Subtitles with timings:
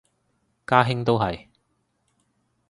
[0.65, 1.45] 家兄都係